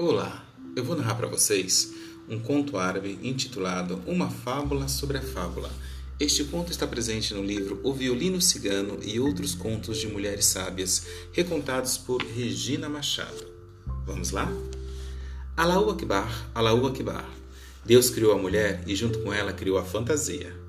[0.00, 1.92] Olá, eu vou narrar para vocês
[2.28, 5.68] um conto árabe intitulado Uma Fábula sobre a Fábula.
[6.20, 11.04] Este conto está presente no livro O Violino Cigano e Outros Contos de Mulheres Sábias,
[11.32, 13.44] recontados por Regina Machado.
[14.06, 14.48] Vamos lá?
[15.56, 17.28] Allahu Akbar, Allahu Akbar.
[17.84, 20.67] Deus criou a mulher e junto com ela criou a fantasia.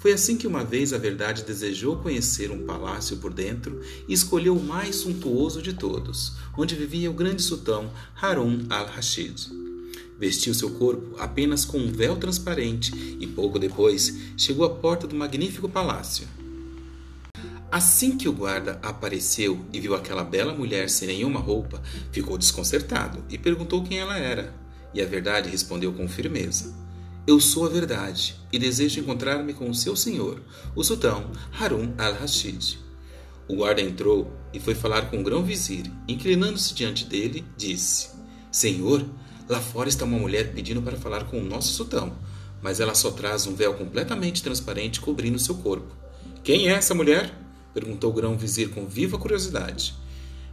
[0.00, 4.56] Foi assim que uma vez a verdade desejou conhecer um palácio por dentro e escolheu
[4.56, 9.50] o mais suntuoso de todos, onde vivia o grande sultão Harun al-Rashid.
[10.18, 15.14] Vestiu seu corpo apenas com um véu transparente e pouco depois chegou à porta do
[15.14, 16.26] magnífico palácio.
[17.70, 23.22] Assim que o guarda apareceu e viu aquela bela mulher sem nenhuma roupa, ficou desconcertado
[23.28, 24.54] e perguntou quem ela era.
[24.94, 26.74] E a verdade respondeu com firmeza:
[27.26, 30.42] eu sou a verdade e desejo encontrar-me com o seu senhor,
[30.74, 32.78] o sultão Harun al-Rashid.
[33.48, 35.90] O guarda entrou e foi falar com o grão-vizir.
[36.08, 38.10] Inclinando-se diante dele, disse:
[38.50, 39.04] Senhor,
[39.48, 42.16] lá fora está uma mulher pedindo para falar com o nosso sultão,
[42.62, 45.94] mas ela só traz um véu completamente transparente cobrindo seu corpo.
[46.42, 47.34] Quem é essa mulher?
[47.74, 49.94] perguntou o grão-vizir com viva curiosidade.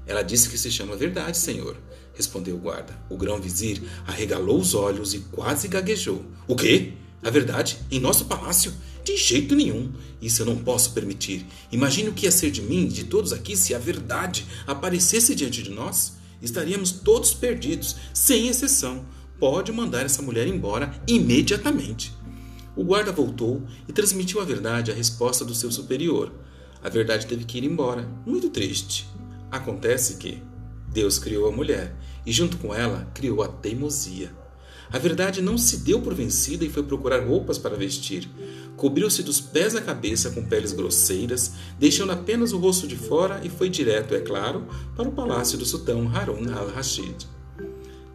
[0.07, 1.75] Ela disse que se chama Verdade, senhor,
[2.13, 2.97] respondeu o guarda.
[3.09, 6.25] O grão-vizir arregalou os olhos e quase gaguejou.
[6.47, 6.93] O quê?
[7.21, 7.77] A verdade?
[7.91, 8.73] Em nosso palácio?
[9.03, 9.91] De jeito nenhum.
[10.21, 11.45] Isso eu não posso permitir.
[11.71, 15.35] Imagine o que ia ser de mim e de todos aqui se a verdade aparecesse
[15.35, 16.13] diante de nós.
[16.41, 19.05] Estaríamos todos perdidos, sem exceção.
[19.39, 22.13] Pode mandar essa mulher embora imediatamente.
[22.75, 26.31] O guarda voltou e transmitiu à verdade a resposta do seu superior.
[26.83, 29.07] A verdade teve que ir embora, muito triste.
[29.51, 30.43] Acontece que
[30.87, 31.95] Deus criou a mulher
[32.25, 34.31] e, junto com ela, criou a teimosia.
[34.89, 38.29] A verdade não se deu por vencida e foi procurar roupas para vestir.
[38.77, 43.49] Cobriu-se dos pés à cabeça com peles grosseiras, deixando apenas o rosto de fora e
[43.49, 47.27] foi direto, é claro, para o palácio do sultão Harun al-Rashid.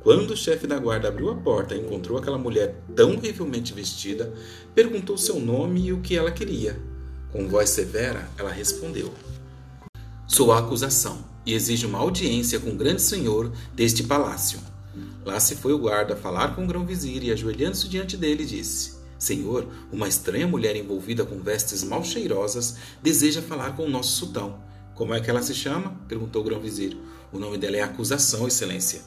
[0.01, 4.33] Quando o chefe da guarda abriu a porta e encontrou aquela mulher tão horrivelmente vestida,
[4.75, 6.81] perguntou seu nome e o que ela queria.
[7.31, 9.13] Com voz severa, ela respondeu:
[10.33, 14.61] Sou a acusação e exige uma audiência com o grande senhor deste palácio.
[15.27, 19.69] Lá se foi o guarda falar com o grão-vizir e, ajoelhando-se diante dele, disse: Senhor,
[19.93, 24.59] uma estranha mulher envolvida com vestes mal cheirosas deseja falar com o nosso sultão.
[24.95, 25.95] Como é que ela se chama?
[26.09, 26.97] perguntou o grão-vizir.
[27.31, 29.03] O nome dela é Acusação, Excelência.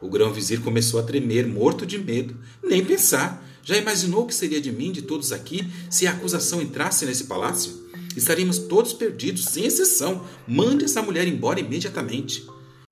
[0.00, 2.34] O grão-vizir começou a tremer, morto de medo.
[2.64, 3.46] Nem pensar!
[3.62, 7.24] Já imaginou o que seria de mim, de todos aqui, se a acusação entrasse nesse
[7.24, 7.89] palácio?
[8.16, 10.24] Estaríamos todos perdidos, sem exceção.
[10.46, 12.46] Mande essa mulher embora imediatamente.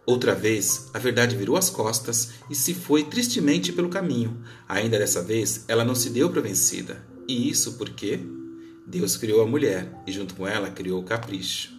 [0.07, 4.43] Outra vez, a verdade virou as costas e se foi tristemente pelo caminho.
[4.69, 7.05] Ainda dessa vez, ela não se deu para vencida.
[7.29, 8.21] E isso porque
[8.87, 11.78] Deus criou a mulher e, junto com ela, criou o capricho.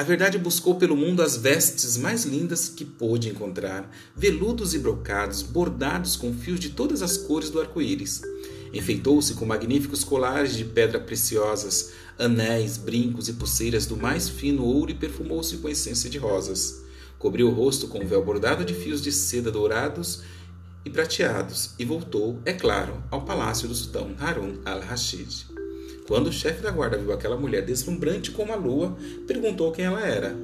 [0.00, 5.42] A verdade buscou pelo mundo as vestes mais lindas que pôde encontrar, veludos e brocados,
[5.42, 8.22] bordados com fios de todas as cores do arco-íris.
[8.72, 14.90] Enfeitou-se com magníficos colares de pedra preciosas, anéis, brincos e pulseiras do mais fino ouro
[14.90, 16.82] e perfumou-se com essência de rosas.
[17.18, 20.22] Cobriu o rosto com um véu bordado de fios de seda dourados
[20.82, 25.59] e prateados e voltou, é claro, ao palácio do sultão Harun al-Rashid.
[26.10, 28.98] Quando o chefe da guarda viu aquela mulher deslumbrante como a lua,
[29.28, 30.36] perguntou quem ela era.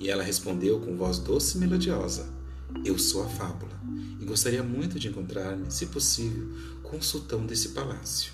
[0.00, 2.28] E ela respondeu com voz doce e melodiosa:
[2.84, 3.70] Eu sou a fábula
[4.20, 6.48] e gostaria muito de encontrar-me, se possível,
[6.82, 8.32] com o sultão desse palácio.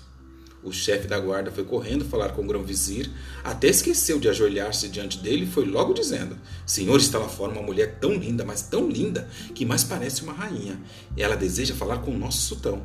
[0.63, 3.11] O chefe da guarda foi correndo falar com o grão-vizir,
[3.43, 7.61] até esqueceu de ajoelhar-se diante dele e foi logo dizendo: Senhor, está lá fora uma
[7.61, 10.81] mulher tão linda, mas tão linda, que mais parece uma rainha.
[11.15, 12.83] Ela deseja falar com o nosso sultão.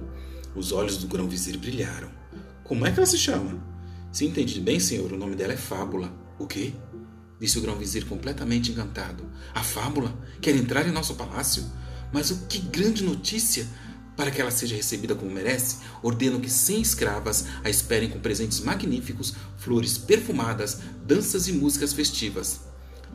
[0.54, 2.10] Os olhos do grão-vizir brilharam.
[2.64, 3.72] Como é que ela se chama?
[4.14, 6.08] Se entendi bem, senhor, o nome dela é Fábula.
[6.38, 6.72] O quê?
[7.40, 9.28] Disse o grão-vizir completamente encantado.
[9.52, 11.64] A Fábula quer entrar em nosso palácio?
[12.12, 13.66] Mas o que grande notícia!
[14.16, 18.60] Para que ela seja recebida como merece, ordeno que cem escravas a esperem com presentes
[18.60, 22.60] magníficos, flores perfumadas, danças e músicas festivas.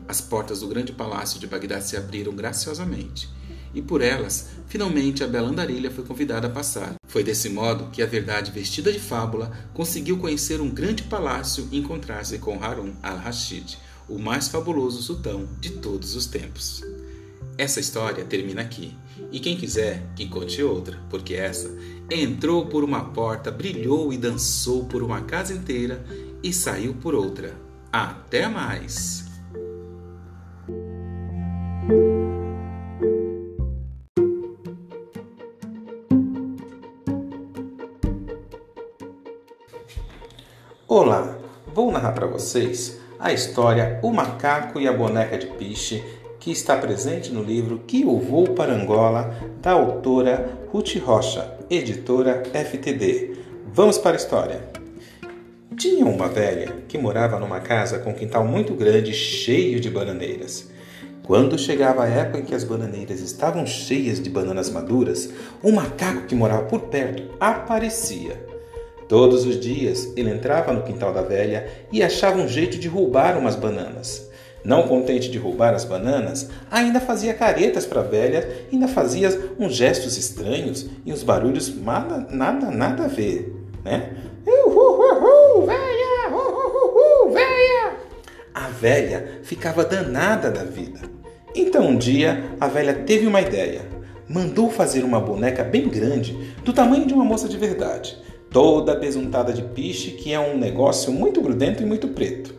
[0.06, 3.26] As portas do grande palácio de Bagdá se abriram graciosamente,
[3.74, 6.94] e por elas, finalmente a bela andarilha foi convidada a passar.
[7.06, 11.78] Foi desse modo que a verdade vestida de fábula conseguiu conhecer um grande palácio e
[11.78, 13.78] encontrar-se com Harun al-Rashid,
[14.08, 16.82] o mais fabuloso sultão de todos os tempos.
[17.56, 18.96] Essa história termina aqui.
[19.30, 21.70] E quem quiser, que conte outra, porque essa
[22.10, 26.04] entrou por uma porta, brilhou e dançou por uma casa inteira
[26.42, 27.54] e saiu por outra.
[27.92, 29.29] Até mais!
[40.92, 41.38] Olá,
[41.72, 46.02] vou narrar para vocês a história O Macaco e a Boneca de Piche
[46.40, 49.32] que está presente no livro Que o Vou para Angola,
[49.62, 53.36] da autora Ruth Rocha, editora FTD.
[53.72, 54.64] Vamos para a história.
[55.76, 60.68] Tinha uma velha que morava numa casa com um quintal muito grande, cheio de bananeiras.
[61.22, 65.30] Quando chegava a época em que as bananeiras estavam cheias de bananas maduras,
[65.62, 68.59] um macaco que morava por perto aparecia.
[69.10, 73.36] Todos os dias ele entrava no quintal da velha e achava um jeito de roubar
[73.36, 74.30] umas bananas.
[74.62, 79.28] Não contente de roubar as bananas, ainda fazia caretas para a velha, ainda fazia
[79.58, 83.52] uns gestos estranhos e uns barulhos nada, nada, nada a ver,
[83.84, 84.12] né?
[84.46, 87.96] Uhuhuhu, velha, uhuhuhu, velha.
[88.54, 91.00] A velha ficava danada da vida.
[91.52, 93.82] Então um dia a velha teve uma ideia.
[94.28, 98.16] Mandou fazer uma boneca bem grande, do tamanho de uma moça de verdade,
[98.50, 102.54] toda besuntada de piche, que é um negócio muito grudento e muito preto.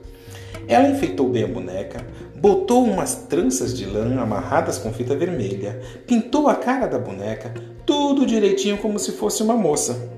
[0.68, 2.06] Ela enfeitou bem a boneca,
[2.36, 7.54] botou umas tranças de lã amarradas com fita vermelha, pintou a cara da boneca,
[7.86, 10.10] tudo direitinho como se fosse uma moça.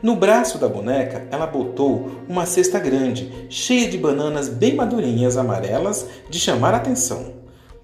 [0.00, 6.06] No braço da boneca, ela botou uma cesta grande, cheia de bananas bem madurinhas amarelas
[6.30, 7.32] de chamar a atenção.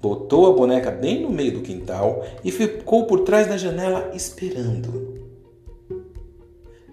[0.01, 5.14] Botou a boneca bem no meio do quintal e ficou por trás da janela esperando.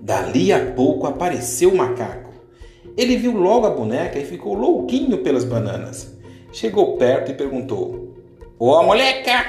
[0.01, 2.31] Dali a pouco apareceu o macaco.
[2.97, 6.17] Ele viu logo a boneca e ficou louquinho pelas bananas.
[6.51, 8.15] Chegou perto e perguntou:
[8.57, 9.45] Ô moleca,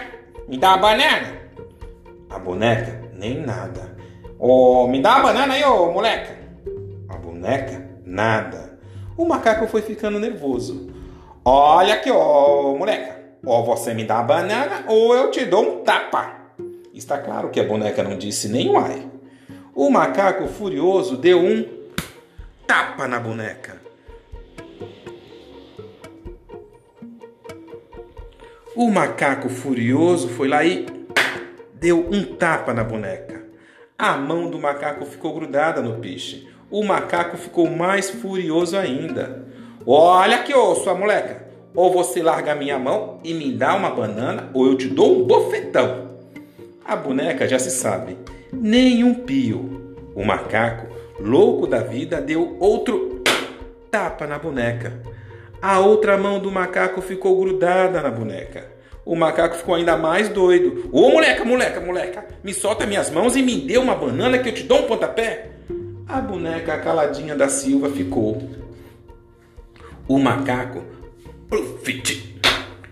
[0.47, 1.41] me dá uma banana?
[2.29, 3.97] A boneca, nem nada.
[4.39, 6.37] Ô, me dá uma banana aí, ô moleca.
[7.09, 8.79] A boneca, nada.
[9.17, 10.91] O macaco foi ficando nervoso.
[11.43, 13.23] Olha aqui, ô moleca.
[13.45, 16.53] Ou você me dá a banana ou eu te dou um tapa.
[16.93, 19.11] Está claro que a boneca não disse nem ai.
[19.75, 21.67] O macaco furioso deu um
[22.67, 23.81] tapa na boneca.
[28.77, 30.85] O macaco furioso foi lá e
[31.73, 33.47] deu um tapa na boneca.
[33.99, 36.51] A mão do macaco ficou grudada no piche.
[36.71, 39.47] O macaco ficou mais furioso ainda.
[39.87, 41.47] Olha aqui, ô sua moleca.
[41.75, 45.25] Ou você larga minha mão e me dá uma banana, ou eu te dou um
[45.25, 46.19] bofetão.
[46.85, 48.19] A boneca já se sabe.
[48.53, 49.97] Nem um pio.
[50.15, 53.23] O macaco louco da vida, deu outro
[53.91, 55.01] tapa na boneca.
[55.61, 58.67] A outra mão do macaco ficou grudada na boneca.
[59.05, 60.89] O macaco ficou ainda mais doido.
[60.93, 64.55] Ô moleca, moleca, moleca, me solta minhas mãos e me dê uma banana que eu
[64.55, 65.51] te dou um pontapé.
[66.09, 68.43] A boneca caladinha da Silva ficou.
[70.09, 70.83] O macaco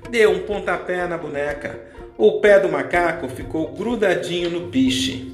[0.09, 1.79] deu um pontapé na boneca.
[2.17, 5.33] O pé do macaco ficou grudadinho no piche.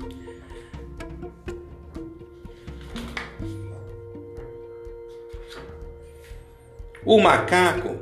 [7.04, 7.96] O macaco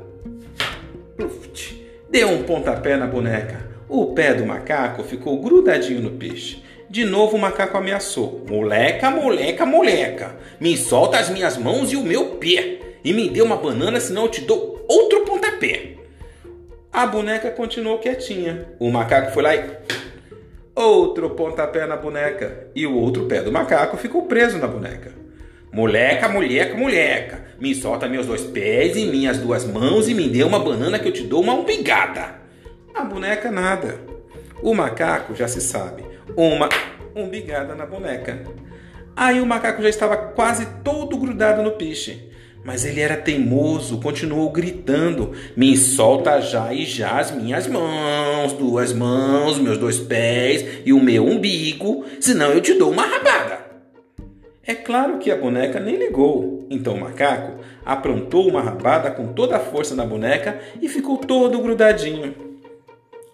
[2.09, 3.69] deu um pontapé na boneca.
[3.87, 6.63] O pé do macaco ficou grudadinho no peixe.
[6.89, 12.03] De novo o macaco ameaçou: Moleca, moleca, moleca, me solta as minhas mãos e o
[12.03, 12.79] meu pé.
[13.03, 15.95] E me dê uma banana, senão eu te dou outro pontapé.
[16.91, 18.67] A boneca continuou quietinha.
[18.79, 19.69] O macaco foi lá e.
[20.73, 22.67] Outro pontapé na boneca.
[22.73, 25.24] E o outro pé do macaco ficou preso na boneca.
[25.75, 30.41] Moleca, moleca, moleca, me solta meus dois pés e minhas duas mãos e me dê
[30.41, 32.35] uma banana que eu te dou uma umbigada.
[32.93, 33.99] A boneca nada.
[34.63, 36.69] O macaco já se sabe, uma
[37.13, 38.41] umbigada na boneca.
[39.17, 42.31] Aí o macaco já estava quase todo grudado no piche.
[42.63, 48.93] Mas ele era teimoso, continuou gritando: Me solta já e já as minhas mãos, duas
[48.93, 53.54] mãos, meus dois pés e o meu umbigo, senão eu te dou uma rabada.
[54.67, 59.57] É claro que a boneca nem ligou, então o macaco aprontou uma rabada com toda
[59.57, 62.33] a força na boneca e ficou todo grudadinho.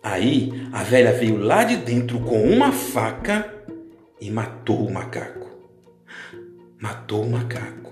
[0.04, 3.50] Aí a velha veio lá de dentro com uma faca
[4.20, 5.48] e matou o macaco.
[6.78, 7.92] Matou o macaco.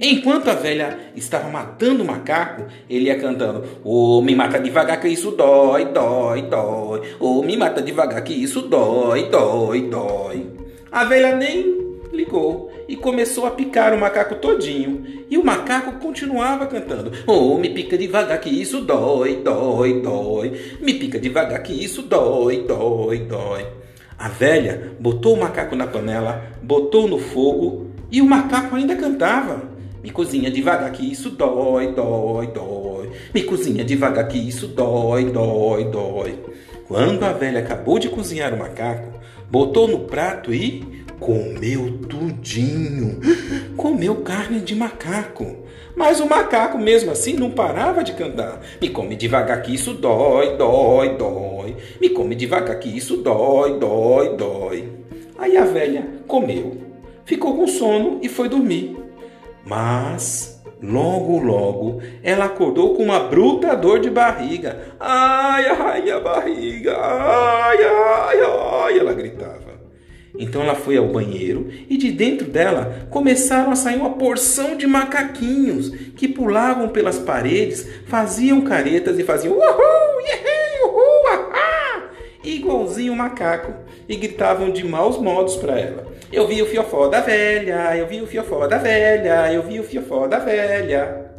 [0.00, 5.06] Enquanto a velha estava matando o macaco, ele ia cantando: oh, me mata devagar que
[5.06, 7.02] isso dói, dói, dói.
[7.20, 10.50] Oh, me mata devagar que isso dói, dói, dói.
[10.90, 11.83] A velha nem
[12.14, 15.04] ligou e começou a picar o macaco todinho.
[15.28, 20.52] E o macaco continuava cantando: Oh, me pica devagar que isso dói, dói, dói.
[20.80, 23.66] Me pica devagar que isso dói, dói, dói.
[24.18, 29.74] A velha botou o macaco na panela, botou no fogo e o macaco ainda cantava.
[30.02, 33.10] Me cozinha devagar que isso dói, dói, dói.
[33.34, 36.38] Me cozinha devagar que isso dói, dói, dói.
[36.86, 39.18] Quando a velha acabou de cozinhar o macaco,
[39.50, 43.18] botou no prato e comeu tudinho,
[43.78, 45.64] comeu carne de macaco.
[45.96, 48.60] Mas o macaco, mesmo assim, não parava de cantar.
[48.78, 51.76] Me come devagar que isso dói, dói, dói.
[51.98, 54.92] Me come devagar que isso dói, dói, dói.
[55.38, 56.76] Aí a velha comeu,
[57.24, 58.94] ficou com sono e foi dormir.
[59.64, 64.94] Mas logo, logo, ela acordou com uma bruta dor de barriga.
[65.00, 69.53] Ai, ai, a barriga, ai, ai, ai, ela gritava.
[70.36, 74.86] Então ela foi ao banheiro e de dentro dela começaram a sair uma porção de
[74.86, 82.10] macaquinhos que pulavam pelas paredes, faziam caretas e faziam uhul, yehê, uhul, ahá,
[82.42, 83.72] igualzinho macaco
[84.08, 86.12] e gritavam de maus modos para ela.
[86.32, 89.84] Eu vi o fiofó da velha, eu vi o fiofó da velha, eu vi o
[89.84, 91.30] fiofó da velha.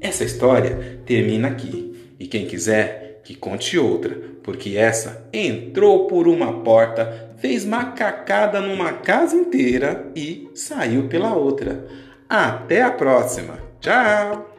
[0.00, 6.60] Essa história termina aqui e quem quiser que conte outra, porque essa entrou por uma
[6.64, 11.86] porta fez macacada numa casa inteira e saiu pela outra.
[12.28, 13.58] Até a próxima.
[13.80, 14.57] Tchau!